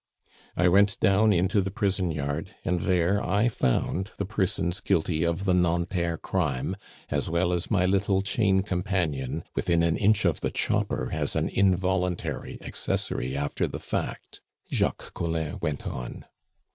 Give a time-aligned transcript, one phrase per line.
[0.57, 5.45] "I went down into the prison yard, and there I found the persons guilty of
[5.45, 6.75] the Nanterre crime,
[7.11, 11.49] as well as my little chain companion within an inch of the chopper as an
[11.49, 14.41] involuntary accessory after the fact,"
[14.71, 16.25] Jacques Collin went on.